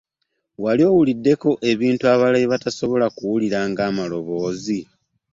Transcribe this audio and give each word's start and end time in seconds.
Wali 0.63 0.83
owuliddeko 0.91 1.49
ebintu 1.71 2.03
abalala 2.13 2.37
bye 2.39 2.51
batasobola 2.53 3.05
kuwulira, 3.15 3.59
ng’amaloboozi? 3.69 4.79